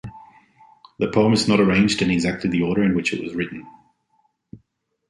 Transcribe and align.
The 0.97 1.11
poem 1.11 1.31
is 1.33 1.47
not 1.47 1.59
arranged 1.59 2.01
exactly 2.01 2.47
in 2.47 2.51
the 2.53 2.63
order 2.63 2.81
in 2.81 2.95
which 2.95 3.13
it 3.13 3.21
was 3.23 3.35
written. 3.35 3.67